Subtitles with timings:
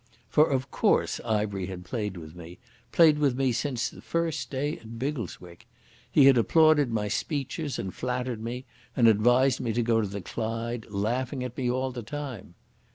[0.29, 2.57] For of course Ivery had played with me,
[2.91, 5.67] played with me since the first day at Biggleswick.
[6.11, 10.21] He had applauded my speeches and flattered me, and advised me to go to the
[10.21, 12.55] Clyde, laughing at me all the time.